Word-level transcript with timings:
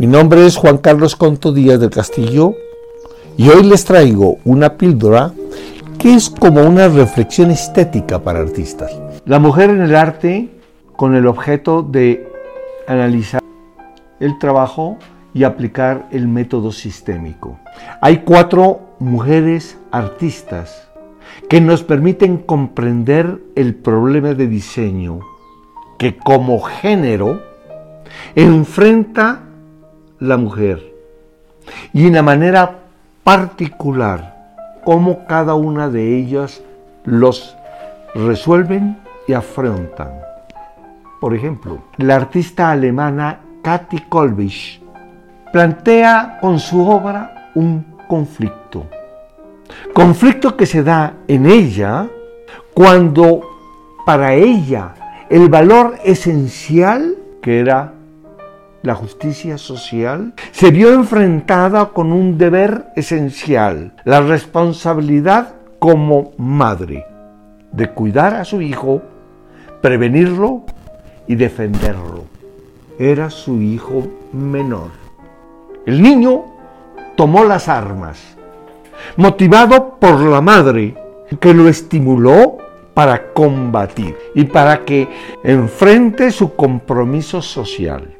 Mi 0.00 0.06
nombre 0.06 0.46
es 0.46 0.56
Juan 0.56 0.78
Carlos 0.78 1.14
Conto 1.14 1.52
Díaz 1.52 1.78
del 1.78 1.90
Castillo 1.90 2.54
y 3.36 3.50
hoy 3.50 3.64
les 3.64 3.84
traigo 3.84 4.38
una 4.46 4.78
píldora 4.78 5.32
que 5.98 6.14
es 6.14 6.30
como 6.30 6.62
una 6.62 6.88
reflexión 6.88 7.50
estética 7.50 8.18
para 8.22 8.38
artistas. 8.38 8.98
La 9.26 9.38
mujer 9.38 9.68
en 9.68 9.82
el 9.82 9.94
arte 9.94 10.48
con 10.96 11.14
el 11.14 11.26
objeto 11.26 11.82
de 11.82 12.26
analizar 12.88 13.42
el 14.20 14.38
trabajo 14.38 14.96
y 15.34 15.44
aplicar 15.44 16.08
el 16.12 16.28
método 16.28 16.72
sistémico. 16.72 17.58
Hay 18.00 18.20
cuatro 18.20 18.80
mujeres 19.00 19.76
artistas 19.90 20.88
que 21.50 21.60
nos 21.60 21.82
permiten 21.82 22.38
comprender 22.38 23.38
el 23.54 23.74
problema 23.74 24.32
de 24.32 24.46
diseño 24.46 25.20
que 25.98 26.16
como 26.16 26.58
género 26.62 27.42
enfrenta 28.34 29.42
la 30.20 30.36
mujer 30.36 30.92
y 31.92 32.06
en 32.06 32.14
la 32.14 32.22
manera 32.22 32.78
particular 33.24 34.36
cómo 34.84 35.26
cada 35.26 35.54
una 35.54 35.88
de 35.88 36.16
ellas 36.16 36.62
los 37.04 37.56
resuelven 38.14 38.98
y 39.26 39.32
afrontan. 39.32 40.10
Por 41.20 41.34
ejemplo, 41.34 41.78
la 41.98 42.16
artista 42.16 42.70
alemana 42.70 43.40
Katy 43.62 44.00
Kolbisch 44.08 44.80
plantea 45.52 46.38
con 46.40 46.58
su 46.58 46.86
obra 46.88 47.50
un 47.54 47.84
conflicto. 48.08 48.86
Conflicto 49.92 50.56
que 50.56 50.66
se 50.66 50.82
da 50.82 51.14
en 51.28 51.46
ella 51.46 52.08
cuando 52.74 53.42
para 54.06 54.34
ella 54.34 54.94
el 55.28 55.48
valor 55.48 55.96
esencial 56.04 57.16
que 57.42 57.60
era 57.60 57.92
la 58.82 58.94
justicia 58.94 59.58
social, 59.58 60.32
se 60.52 60.70
vio 60.70 60.92
enfrentada 60.92 61.90
con 61.90 62.12
un 62.12 62.38
deber 62.38 62.86
esencial, 62.96 63.92
la 64.04 64.20
responsabilidad 64.20 65.54
como 65.78 66.32
madre 66.38 67.04
de 67.72 67.90
cuidar 67.90 68.34
a 68.34 68.44
su 68.44 68.60
hijo, 68.60 69.02
prevenirlo 69.80 70.62
y 71.26 71.34
defenderlo. 71.36 72.24
Era 72.98 73.30
su 73.30 73.60
hijo 73.62 74.06
menor. 74.32 74.90
El 75.86 76.02
niño 76.02 76.44
tomó 77.16 77.44
las 77.44 77.68
armas, 77.68 78.36
motivado 79.16 79.96
por 79.98 80.20
la 80.20 80.40
madre 80.40 80.94
que 81.40 81.54
lo 81.54 81.68
estimuló 81.68 82.58
para 82.92 83.32
combatir 83.32 84.16
y 84.34 84.44
para 84.44 84.84
que 84.84 85.08
enfrente 85.44 86.30
su 86.30 86.54
compromiso 86.54 87.40
social. 87.40 88.19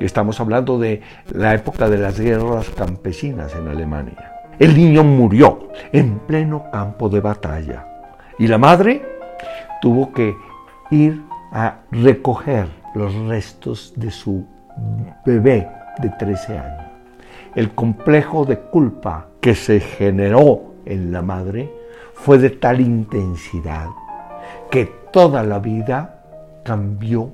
Estamos 0.00 0.40
hablando 0.40 0.78
de 0.78 1.02
la 1.30 1.54
época 1.54 1.90
de 1.90 1.98
las 1.98 2.18
guerras 2.18 2.70
campesinas 2.70 3.54
en 3.54 3.68
Alemania. 3.68 4.32
El 4.58 4.74
niño 4.74 5.04
murió 5.04 5.68
en 5.92 6.20
pleno 6.20 6.64
campo 6.72 7.10
de 7.10 7.20
batalla 7.20 7.86
y 8.38 8.46
la 8.46 8.56
madre 8.56 9.02
tuvo 9.82 10.10
que 10.12 10.34
ir 10.90 11.22
a 11.52 11.80
recoger 11.90 12.66
los 12.94 13.14
restos 13.26 13.92
de 13.96 14.10
su 14.10 14.46
bebé 15.26 15.68
de 15.98 16.08
13 16.18 16.58
años. 16.58 16.84
El 17.54 17.74
complejo 17.74 18.46
de 18.46 18.58
culpa 18.58 19.28
que 19.40 19.54
se 19.54 19.80
generó 19.80 20.74
en 20.86 21.12
la 21.12 21.20
madre 21.20 21.70
fue 22.14 22.38
de 22.38 22.48
tal 22.48 22.80
intensidad 22.80 23.88
que 24.70 24.86
toda 25.12 25.42
la 25.42 25.58
vida 25.58 26.22
cambió 26.64 27.32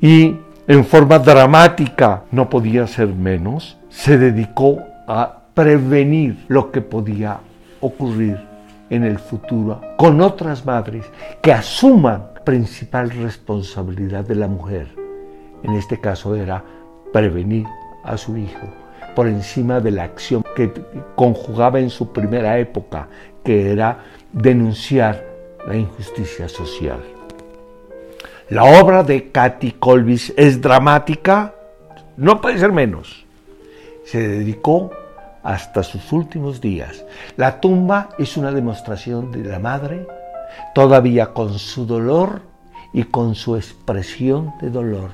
y 0.00 0.36
en 0.68 0.84
forma 0.84 1.18
dramática, 1.18 2.24
no 2.32 2.50
podía 2.50 2.86
ser 2.86 3.08
menos, 3.08 3.78
se 3.88 4.18
dedicó 4.18 4.78
a 5.06 5.42
prevenir 5.54 6.44
lo 6.48 6.72
que 6.72 6.80
podía 6.80 7.38
ocurrir 7.80 8.38
en 8.90 9.04
el 9.04 9.18
futuro 9.18 9.80
con 9.96 10.20
otras 10.20 10.64
madres 10.64 11.06
que 11.40 11.52
asuman 11.52 12.30
principal 12.44 13.10
responsabilidad 13.10 14.24
de 14.24 14.34
la 14.34 14.48
mujer. 14.48 14.88
En 15.62 15.74
este 15.74 16.00
caso 16.00 16.34
era 16.34 16.62
prevenir 17.12 17.66
a 18.04 18.16
su 18.16 18.36
hijo 18.36 18.66
por 19.14 19.26
encima 19.26 19.80
de 19.80 19.92
la 19.92 20.04
acción 20.04 20.44
que 20.54 20.72
conjugaba 21.14 21.80
en 21.80 21.90
su 21.90 22.12
primera 22.12 22.58
época, 22.58 23.08
que 23.42 23.72
era 23.72 23.98
denunciar 24.32 25.24
la 25.66 25.76
injusticia 25.76 26.48
social. 26.48 27.15
La 28.48 28.62
obra 28.62 29.02
de 29.02 29.32
Katy 29.32 29.72
Colvis 29.72 30.32
es 30.36 30.60
dramática, 30.60 31.52
no 32.16 32.40
puede 32.40 32.60
ser 32.60 32.70
menos. 32.70 33.26
Se 34.04 34.20
dedicó 34.20 34.92
hasta 35.42 35.82
sus 35.82 36.12
últimos 36.12 36.60
días. 36.60 37.04
La 37.36 37.60
tumba 37.60 38.10
es 38.18 38.36
una 38.36 38.52
demostración 38.52 39.32
de 39.32 39.42
la 39.42 39.58
madre, 39.58 40.06
todavía 40.76 41.32
con 41.32 41.58
su 41.58 41.86
dolor 41.86 42.42
y 42.92 43.02
con 43.02 43.34
su 43.34 43.56
expresión 43.56 44.54
de 44.60 44.70
dolor 44.70 45.10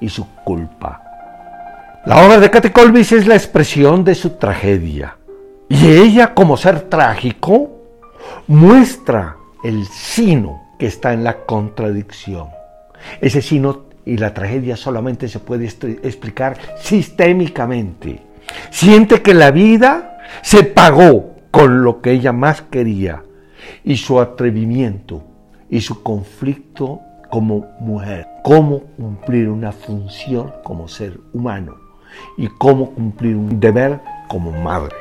y 0.00 0.08
su 0.08 0.28
culpa. 0.44 1.02
La 2.06 2.24
obra 2.24 2.38
de 2.38 2.50
Katy 2.50 2.70
Colvis 2.70 3.10
es 3.10 3.26
la 3.26 3.34
expresión 3.34 4.04
de 4.04 4.14
su 4.14 4.30
tragedia. 4.30 5.16
Y 5.68 5.88
ella, 5.88 6.34
como 6.34 6.56
ser 6.56 6.82
trágico, 6.82 7.68
muestra 8.46 9.36
el 9.64 9.86
sino 9.86 10.68
que 10.78 10.86
está 10.86 11.12
en 11.12 11.24
la 11.24 11.38
contradicción. 11.38 12.59
Ese 13.20 13.42
sino 13.42 13.90
y 14.04 14.16
la 14.16 14.34
tragedia 14.34 14.76
solamente 14.76 15.28
se 15.28 15.38
puede 15.38 15.66
explicar 15.66 16.58
sistémicamente. 16.80 18.22
Siente 18.70 19.22
que 19.22 19.34
la 19.34 19.50
vida 19.50 20.18
se 20.42 20.64
pagó 20.64 21.36
con 21.50 21.82
lo 21.82 22.00
que 22.00 22.12
ella 22.12 22.32
más 22.32 22.62
quería 22.62 23.22
y 23.84 23.96
su 23.96 24.20
atrevimiento 24.20 25.22
y 25.68 25.80
su 25.80 26.02
conflicto 26.02 27.00
como 27.30 27.66
mujer, 27.80 28.26
cómo 28.42 28.80
cumplir 28.96 29.48
una 29.48 29.72
función 29.72 30.52
como 30.64 30.88
ser 30.88 31.18
humano 31.32 31.76
y 32.36 32.48
cómo 32.48 32.90
cumplir 32.90 33.36
un 33.36 33.60
deber 33.60 34.00
como 34.28 34.50
madre. 34.50 34.96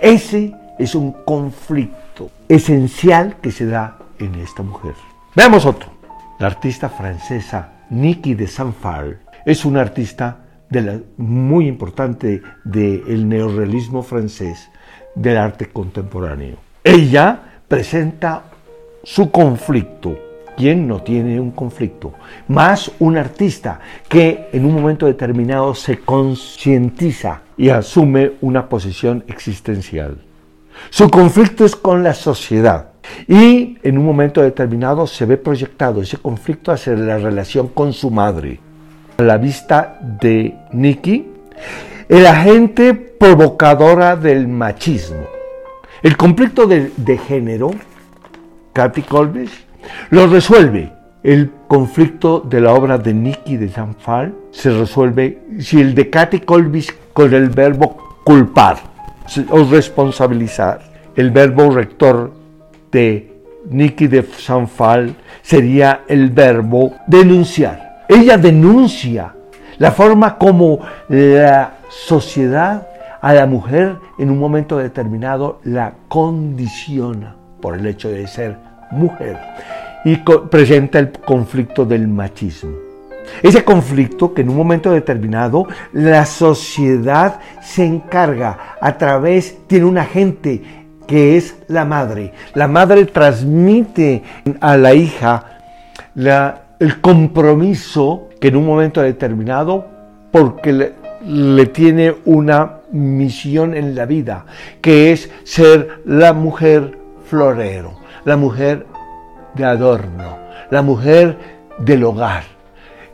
Ese 0.00 0.54
es 0.78 0.94
un 0.94 1.12
conflicto 1.24 2.30
esencial 2.48 3.36
que 3.40 3.50
se 3.50 3.66
da 3.66 3.98
en 4.18 4.36
esta 4.36 4.62
mujer. 4.62 4.94
Veamos 5.34 5.66
otro. 5.66 5.91
La 6.38 6.46
artista 6.46 6.88
francesa 6.88 7.84
Niki 7.90 8.34
de 8.34 8.46
Sanfal 8.46 9.20
es 9.44 9.64
una 9.64 9.80
artista 9.80 10.38
muy 11.18 11.68
importante 11.68 12.42
del 12.64 13.28
neorrealismo 13.28 14.02
francés 14.02 14.70
del 15.14 15.36
arte 15.36 15.66
contemporáneo. 15.66 16.56
Ella 16.82 17.40
presenta 17.68 18.44
su 19.02 19.30
conflicto. 19.30 20.18
¿Quién 20.56 20.86
no 20.86 21.02
tiene 21.02 21.40
un 21.40 21.50
conflicto? 21.50 22.12
Más 22.48 22.90
un 22.98 23.16
artista 23.16 23.80
que 24.08 24.48
en 24.52 24.64
un 24.64 24.74
momento 24.74 25.06
determinado 25.06 25.74
se 25.74 26.00
concientiza 26.00 27.42
y 27.56 27.70
asume 27.70 28.32
una 28.40 28.68
posición 28.68 29.24
existencial. 29.28 30.18
Su 30.90 31.08
conflicto 31.08 31.64
es 31.64 31.76
con 31.76 32.02
la 32.02 32.14
sociedad. 32.14 32.91
Y 33.26 33.78
en 33.82 33.98
un 33.98 34.04
momento 34.04 34.42
determinado 34.42 35.06
se 35.06 35.26
ve 35.26 35.36
proyectado 35.36 36.02
ese 36.02 36.18
conflicto 36.18 36.72
hacia 36.72 36.94
la 36.94 37.18
relación 37.18 37.68
con 37.68 37.92
su 37.92 38.10
madre. 38.10 38.60
A 39.18 39.22
la 39.22 39.38
vista 39.38 39.98
de 40.20 40.54
Nikki, 40.72 41.26
el 42.08 42.26
agente 42.26 42.94
provocadora 42.94 44.16
del 44.16 44.48
machismo. 44.48 45.26
El 46.02 46.16
conflicto 46.16 46.66
de, 46.66 47.18
género, 47.28 47.70
Katy 48.72 49.02
Colbis, 49.02 49.50
lo 50.10 50.26
resuelve. 50.26 50.92
El 51.22 51.52
conflicto 51.68 52.40
de 52.40 52.60
la 52.60 52.72
obra 52.72 52.98
de 52.98 53.14
Nikki 53.14 53.56
de 53.56 53.68
Sanfal 53.68 54.34
se 54.50 54.76
resuelve 54.76 55.38
si 55.60 55.80
el 55.80 55.94
de 55.94 56.10
Katy 56.10 56.40
Colbis 56.40 56.92
con 57.12 57.32
el 57.32 57.48
verbo 57.50 57.96
culpar 58.24 58.78
o 59.50 59.62
responsabilizar. 59.62 60.80
El 61.14 61.30
verbo 61.30 61.70
rector 61.70 62.32
de 62.92 63.32
Nikki 63.70 64.06
de 64.06 64.22
Sanfal 64.22 65.16
sería 65.40 66.02
el 66.06 66.30
verbo 66.30 66.92
denunciar. 67.06 68.04
Ella 68.08 68.36
denuncia 68.36 69.34
la 69.78 69.90
forma 69.90 70.38
como 70.38 70.80
la 71.08 71.78
sociedad 71.88 72.86
a 73.20 73.32
la 73.32 73.46
mujer 73.46 73.96
en 74.18 74.30
un 74.30 74.38
momento 74.38 74.78
determinado 74.78 75.60
la 75.64 75.94
condiciona 76.08 77.36
por 77.60 77.76
el 77.76 77.86
hecho 77.86 78.08
de 78.08 78.26
ser 78.26 78.56
mujer 78.90 79.38
y 80.04 80.16
presenta 80.50 80.98
el 80.98 81.12
conflicto 81.12 81.84
del 81.84 82.08
machismo. 82.08 82.92
Ese 83.42 83.64
conflicto 83.64 84.34
que 84.34 84.42
en 84.42 84.50
un 84.50 84.56
momento 84.56 84.90
determinado 84.90 85.66
la 85.92 86.26
sociedad 86.26 87.40
se 87.62 87.84
encarga 87.84 88.76
a 88.80 88.98
través, 88.98 89.58
tiene 89.68 89.86
un 89.86 89.96
agente 89.96 90.81
que 91.12 91.36
es 91.36 91.56
la 91.68 91.84
madre. 91.84 92.32
La 92.54 92.68
madre 92.68 93.04
transmite 93.04 94.22
a 94.62 94.78
la 94.78 94.94
hija 94.94 95.58
el 96.78 97.02
compromiso 97.02 98.30
que 98.40 98.48
en 98.48 98.56
un 98.56 98.64
momento 98.64 99.02
determinado, 99.02 99.86
porque 100.30 100.94
le 101.26 101.66
tiene 101.66 102.14
una 102.24 102.78
misión 102.92 103.74
en 103.74 103.94
la 103.94 104.06
vida, 104.06 104.46
que 104.80 105.12
es 105.12 105.30
ser 105.44 106.00
la 106.06 106.32
mujer 106.32 106.96
florero, 107.26 107.92
la 108.24 108.38
mujer 108.38 108.86
de 109.52 109.66
adorno, 109.66 110.38
la 110.70 110.80
mujer 110.80 111.36
del 111.76 112.04
hogar, 112.04 112.44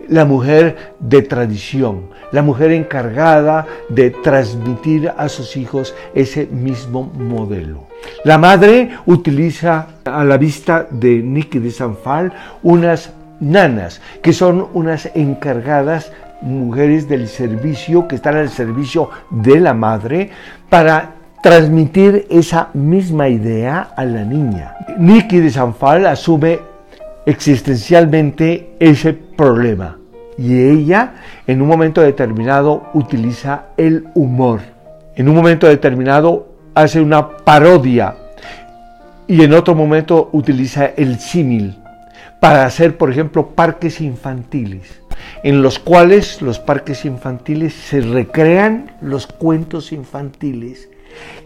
la 0.08 0.24
mujer 0.24 0.94
de 0.98 1.22
tradición, 1.22 2.08
la 2.32 2.42
mujer 2.42 2.72
encargada 2.72 3.66
de 3.88 4.10
transmitir 4.10 5.12
a 5.16 5.28
sus 5.28 5.56
hijos 5.56 5.94
ese 6.14 6.46
mismo 6.46 7.10
modelo. 7.14 7.86
La 8.24 8.38
madre 8.38 8.90
utiliza 9.06 9.86
a 10.04 10.24
la 10.24 10.36
vista 10.36 10.86
de 10.90 11.22
Nicky 11.22 11.58
de 11.58 11.70
Sanfal 11.70 12.32
unas 12.62 13.12
nanas, 13.40 14.00
que 14.22 14.32
son 14.32 14.68
unas 14.74 15.10
encargadas 15.14 16.12
mujeres 16.40 17.08
del 17.08 17.28
servicio, 17.28 18.06
que 18.06 18.16
están 18.16 18.36
al 18.36 18.48
servicio 18.48 19.10
de 19.30 19.60
la 19.60 19.74
madre, 19.74 20.30
para 20.68 21.14
transmitir 21.42 22.26
esa 22.30 22.68
misma 22.74 23.28
idea 23.28 23.90
a 23.96 24.04
la 24.04 24.24
niña. 24.24 24.74
Nicky 24.98 25.38
de 25.38 25.50
Sanfal 25.50 26.06
asume 26.06 26.58
existencialmente 27.26 28.76
ese 28.80 29.12
problema 29.12 29.97
y 30.38 30.70
ella 30.70 31.14
en 31.46 31.60
un 31.60 31.68
momento 31.68 32.00
determinado 32.00 32.88
utiliza 32.94 33.66
el 33.76 34.06
humor. 34.14 34.60
En 35.16 35.28
un 35.28 35.34
momento 35.34 35.66
determinado 35.66 36.48
hace 36.74 37.00
una 37.00 37.28
parodia 37.28 38.14
y 39.26 39.42
en 39.42 39.52
otro 39.52 39.74
momento 39.74 40.30
utiliza 40.32 40.86
el 40.86 41.18
símil 41.18 41.76
para 42.40 42.64
hacer, 42.64 42.96
por 42.96 43.10
ejemplo, 43.10 43.48
parques 43.48 44.00
infantiles, 44.00 45.02
en 45.42 45.60
los 45.60 45.80
cuales 45.80 46.40
los 46.40 46.60
parques 46.60 47.04
infantiles 47.04 47.74
se 47.74 48.00
recrean 48.00 48.92
los 49.02 49.26
cuentos 49.26 49.90
infantiles, 49.90 50.88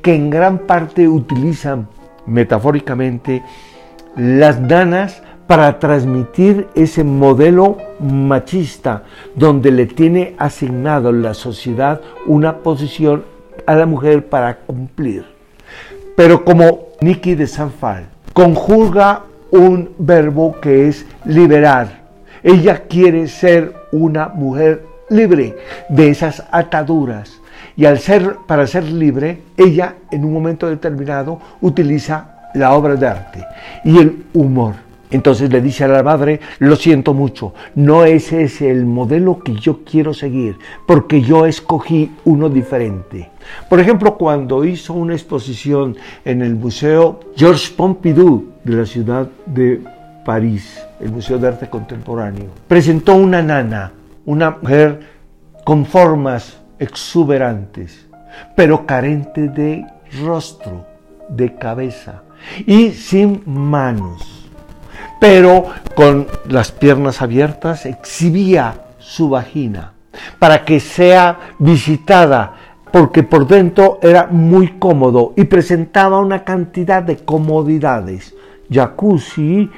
que 0.02 0.14
en 0.14 0.28
gran 0.28 0.58
parte 0.58 1.08
utilizan 1.08 1.88
metafóricamente 2.26 3.42
las 4.16 4.60
nanas 4.60 5.22
para 5.52 5.78
transmitir 5.78 6.66
ese 6.74 7.04
modelo 7.04 7.76
machista 8.00 9.02
donde 9.34 9.70
le 9.70 9.84
tiene 9.84 10.34
asignado 10.38 11.12
la 11.12 11.34
sociedad 11.34 12.00
una 12.24 12.56
posición 12.56 13.22
a 13.66 13.74
la 13.74 13.84
mujer 13.84 14.30
para 14.30 14.56
cumplir. 14.56 15.26
Pero 16.16 16.42
como 16.42 16.86
Nicky 17.02 17.34
de 17.34 17.46
Sanfal 17.46 18.06
conjuga 18.32 19.24
un 19.50 19.90
verbo 19.98 20.58
que 20.58 20.88
es 20.88 21.04
liberar. 21.26 22.00
Ella 22.42 22.84
quiere 22.88 23.28
ser 23.28 23.74
una 23.92 24.28
mujer 24.28 24.86
libre 25.10 25.54
de 25.90 26.08
esas 26.08 26.44
ataduras. 26.50 27.42
Y 27.76 27.84
al 27.84 27.98
ser, 27.98 28.36
para 28.46 28.66
ser 28.66 28.84
libre, 28.84 29.42
ella 29.58 29.96
en 30.10 30.24
un 30.24 30.32
momento 30.32 30.66
determinado 30.70 31.38
utiliza 31.60 32.48
la 32.54 32.72
obra 32.72 32.96
de 32.96 33.06
arte 33.06 33.44
y 33.84 33.98
el 33.98 34.24
humor. 34.32 34.91
Entonces 35.12 35.52
le 35.52 35.60
dice 35.60 35.84
a 35.84 35.88
la 35.88 36.02
madre, 36.02 36.40
lo 36.58 36.74
siento 36.74 37.12
mucho, 37.12 37.52
no 37.74 38.04
es 38.04 38.32
ese 38.32 38.70
el 38.70 38.86
modelo 38.86 39.40
que 39.40 39.54
yo 39.54 39.80
quiero 39.84 40.14
seguir, 40.14 40.56
porque 40.86 41.20
yo 41.20 41.44
escogí 41.44 42.10
uno 42.24 42.48
diferente. 42.48 43.30
Por 43.68 43.78
ejemplo, 43.78 44.16
cuando 44.16 44.64
hizo 44.64 44.94
una 44.94 45.12
exposición 45.12 45.96
en 46.24 46.40
el 46.40 46.54
Museo 46.54 47.20
Georges 47.36 47.68
Pompidou 47.68 48.52
de 48.64 48.74
la 48.74 48.86
ciudad 48.86 49.28
de 49.44 49.82
París, 50.24 50.82
el 50.98 51.12
Museo 51.12 51.38
de 51.38 51.48
Arte 51.48 51.68
Contemporáneo, 51.68 52.46
presentó 52.66 53.14
una 53.14 53.42
nana, 53.42 53.92
una 54.24 54.56
mujer 54.62 55.00
con 55.62 55.84
formas 55.84 56.58
exuberantes, 56.78 58.06
pero 58.56 58.86
carente 58.86 59.48
de 59.48 59.84
rostro, 60.24 60.86
de 61.28 61.54
cabeza 61.54 62.22
y 62.66 62.92
sin 62.92 63.42
manos 63.44 64.41
pero 65.22 65.66
con 65.94 66.26
las 66.48 66.72
piernas 66.72 67.22
abiertas 67.22 67.86
exhibía 67.86 68.74
su 68.98 69.28
vagina 69.28 69.92
para 70.40 70.64
que 70.64 70.80
sea 70.80 71.38
visitada 71.60 72.54
porque 72.90 73.22
por 73.22 73.46
dentro 73.46 74.00
era 74.02 74.26
muy 74.26 74.80
cómodo 74.80 75.32
y 75.36 75.44
presentaba 75.44 76.18
una 76.18 76.42
cantidad 76.42 77.04
de 77.04 77.18
comodidades, 77.18 78.34
jacuzzi, 78.68 79.70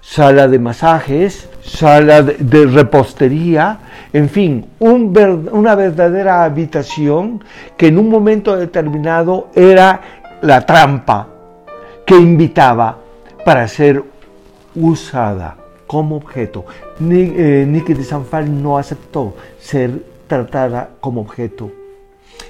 sala 0.00 0.46
de 0.46 0.60
masajes, 0.60 1.50
sala 1.60 2.22
de, 2.22 2.66
repostería, 2.66 3.80
en 4.12 4.28
fin, 4.28 4.64
una 4.78 5.74
verdadera 5.74 6.44
habitación 6.44 7.42
que 7.76 7.88
en 7.88 7.98
un 7.98 8.08
momento 8.08 8.56
determinado 8.56 9.48
era 9.56 10.00
la 10.42 10.64
trampa 10.64 11.26
que 12.06 12.14
invitaba 12.14 12.96
para 13.44 13.66
ser 13.66 14.17
usada 14.80 15.56
como 15.86 16.16
objeto. 16.16 16.64
Ni, 17.00 17.32
eh, 17.34 17.84
de 17.86 18.04
Sanfal 18.04 18.62
no 18.62 18.78
aceptó 18.78 19.34
ser 19.58 20.02
tratada 20.26 20.90
como 21.00 21.22
objeto 21.22 21.70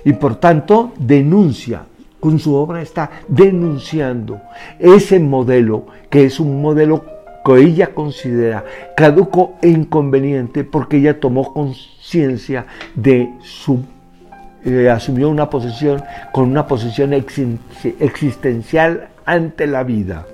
y 0.05 0.13
por 0.13 0.37
tanto 0.37 0.93
denuncia, 0.99 1.83
con 2.21 2.39
su 2.39 2.55
obra 2.55 2.83
está 2.83 3.11
denunciando 3.29 4.41
ese 4.79 5.21
modelo 5.21 5.87
que 6.11 6.25
es 6.25 6.41
un 6.41 6.61
modelo 6.61 7.05
que 7.45 7.61
ella 7.61 7.95
considera 7.95 8.65
caduco 8.97 9.55
e 9.63 9.69
inconveniente 9.69 10.65
porque 10.65 10.97
ella 10.97 11.21
tomó 11.21 11.53
conciencia 11.55 12.67
de 12.95 13.31
su 13.41 13.85
eh, 14.65 14.91
asumió 14.91 15.31
una 15.31 15.49
posición 15.49 16.03
con 16.33 16.51
una 16.51 16.67
posición 16.67 17.13
existencial 17.13 19.09
ante 19.25 19.69
la 19.69 19.85
vida 19.85 20.27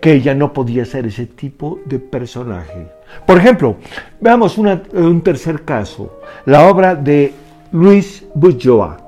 que 0.00 0.12
ella 0.12 0.34
no 0.34 0.52
podía 0.52 0.84
ser 0.84 1.06
ese 1.06 1.26
tipo 1.26 1.80
de 1.84 1.98
personaje. 1.98 2.88
Por 3.26 3.38
ejemplo, 3.38 3.76
veamos 4.20 4.58
un 4.58 5.22
tercer 5.22 5.62
caso, 5.64 6.20
la 6.46 6.68
obra 6.68 6.94
de 6.94 7.32
Luis 7.72 8.24
Bourgeois. 8.34 9.03